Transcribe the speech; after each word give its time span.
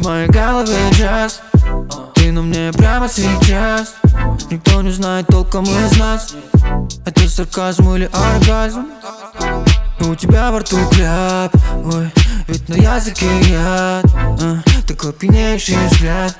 В 0.00 0.04
моей 0.04 0.28
голове 0.28 0.78
джаз. 0.92 1.42
Ты 2.14 2.32
на 2.32 2.40
мне 2.40 2.72
прямо 2.72 3.06
сейчас. 3.06 3.96
Никто 4.50 4.80
не 4.80 4.92
знает 4.92 5.26
толком 5.26 5.64
из 5.64 5.98
нас. 5.98 6.34
Это 7.04 7.28
сарказм 7.28 7.94
или 7.94 8.08
оргазм? 8.10 8.86
У 10.00 10.14
тебя 10.14 10.50
во 10.50 10.60
рту 10.60 10.78
кляп. 10.92 11.54
Ой, 11.84 12.10
ведь 12.48 12.66
на 12.70 12.76
языке 12.76 13.26
яд. 13.50 14.06
А, 14.42 14.62
Такой 14.88 15.12
пьянящий 15.12 15.76
взгляд. 15.90 16.34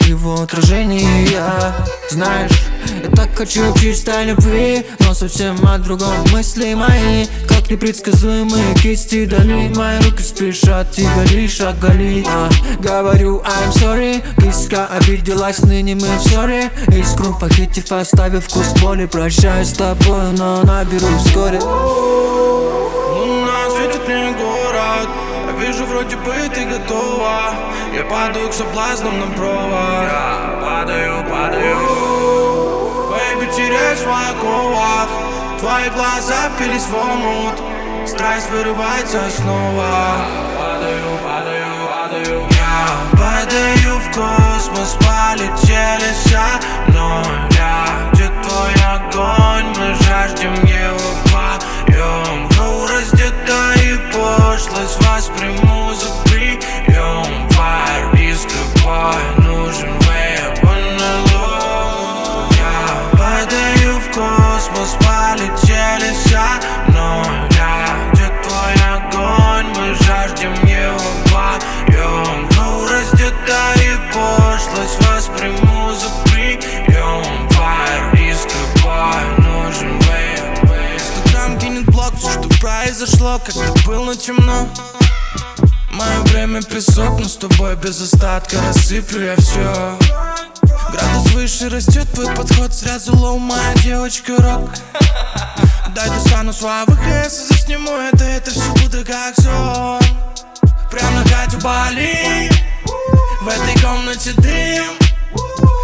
Его 0.00 0.42
отражение 0.42 1.24
я. 1.24 1.74
Знаешь, 2.10 2.52
я 3.02 3.08
так 3.16 3.34
хочу 3.34 3.74
чистой 3.78 4.26
любви 4.26 4.84
Но 5.00 5.14
совсем 5.14 5.56
о 5.66 5.78
другом 5.78 6.12
мысли 6.30 6.74
мои 6.74 7.24
Как 7.64 7.70
непредсказуемые 7.70 8.74
кисти 8.74 9.24
дали 9.24 9.72
Мои 9.74 9.98
руки 10.00 10.22
спешат 10.22 10.90
тебя 10.90 11.24
лишь 11.30 11.62
оголить 11.62 12.26
а, 12.28 12.50
Говорю 12.78 13.40
I'm 13.40 13.72
sorry. 13.72 14.22
Киска 14.36 14.86
обиделась, 14.88 15.60
ныне 15.60 15.94
мы 15.94 16.06
в 16.18 16.20
ссоре. 16.20 16.70
Искру 16.88 17.34
похитив, 17.40 17.90
оставив 17.90 18.44
вкус 18.46 18.74
боли. 18.82 19.06
Прощаюсь 19.06 19.68
с 19.68 19.72
тобой, 19.72 20.32
но 20.36 20.62
наберу 20.62 21.06
вскоре. 21.24 21.58
Луна 21.58 22.10
светит 23.74 24.06
мне 24.08 24.32
город. 24.32 25.08
Вижу, 25.58 25.86
вроде 25.86 26.16
бы 26.16 26.34
ты 26.54 26.66
готова. 26.66 27.54
Я 27.96 28.04
падаю 28.04 28.50
к 28.50 28.52
соблазнам 28.52 29.20
на 29.20 29.26
провод. 29.28 29.70
Я 29.70 30.60
падаю, 30.60 31.24
падаю. 31.30 31.78
Бэйби, 33.08 33.50
теряешь 33.56 34.00
в 34.00 34.08
оковах 34.08 35.33
Твои 35.64 35.88
глаза 35.88 36.50
впились 36.50 36.84
в 36.84 36.94
омут. 36.94 37.54
Страсть 38.06 38.50
вырывается 38.50 39.30
снова 39.30 40.53
произошло 82.84 83.40
Когда 83.44 83.72
было 83.86 84.14
темно. 84.14 84.68
Мое 85.90 86.20
время 86.24 86.62
песок, 86.62 87.18
но 87.18 87.28
с 87.28 87.36
тобой 87.36 87.76
без 87.76 88.00
остатка 88.00 88.60
рассыплю 88.60 89.22
я 89.22 89.36
все 89.36 89.98
Градус 90.92 91.32
выше 91.32 91.70
растет, 91.70 92.06
твой 92.12 92.34
подход 92.34 92.74
сразу 92.74 93.16
лоу, 93.16 93.38
моя 93.38 93.74
девочка 93.82 94.34
рок. 94.38 94.70
Дай 95.94 96.08
достану 96.10 96.52
славы 96.52 96.96
хэс 96.96 97.50
и 97.50 97.54
засниму 97.54 97.92
это, 97.92 98.24
это 98.24 98.50
все 98.50 98.70
будет 98.82 99.06
как 99.06 99.34
сон. 99.40 100.02
Прям 100.90 101.14
на 101.14 101.22
Катю 101.22 101.58
Бали, 101.62 102.50
в 103.40 103.48
этой 103.48 103.82
комнате 103.82 104.32
дым. 104.38 104.94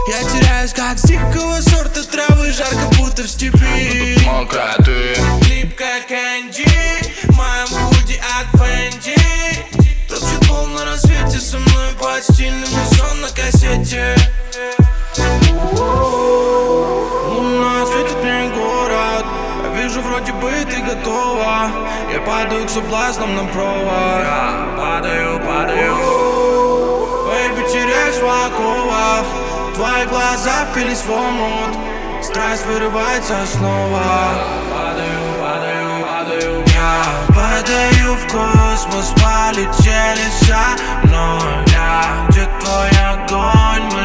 Я 0.09 0.25
теряюсь 0.25 0.73
как 0.73 0.99
с 0.99 1.03
дикого 1.03 1.61
сорта 1.61 2.03
травы, 2.03 2.53
жарко 2.53 2.97
будто 2.99 3.23
в 3.23 3.29
степи. 3.29 4.19
Мокрая 4.27 4.77
ты. 4.79 5.17
Липкая 5.49 6.03
кэнди 6.03 6.70
готова 21.41 21.71
Я 22.13 22.21
падаю 22.21 22.67
к 22.67 22.71
соблазнам 22.71 23.35
на 23.35 23.45
провод. 23.45 24.23
Я 24.23 24.67
падаю, 24.77 25.41
падаю. 25.41 25.97
Бэйби, 27.27 27.69
теряешь 27.73 28.17
в 28.17 28.27
оковах 28.27 29.25
Твои 29.75 30.07
глаза 30.07 30.67
впились 30.71 31.03
в 31.03 31.11
омут 31.11 31.77
Страсть 32.23 32.67
вырывается 32.67 33.37
снова. 33.47 34.03
Падаю, 34.73 35.23
падаю, 35.41 36.05
падаю. 36.05 36.65
Я 36.67 37.05
падаю 37.29 38.15
в 38.15 38.25
космос 38.25 39.15
Полетели 39.23 40.29
со 40.43 41.07
мной. 41.07 41.65
Я, 41.73 42.27
где 42.29 42.47
твой 42.61 42.91
огонь 43.09 44.00